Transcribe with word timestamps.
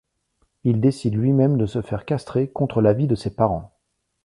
Il 0.63 0.81
décide 0.81 1.13
lui-même 1.15 1.59
de 1.59 1.67
se 1.67 1.83
faire 1.83 2.05
castrer 2.05 2.49
contre 2.49 2.81
l’avis 2.81 3.05
de 3.05 3.13
ses 3.13 3.35
parents. 3.35 3.77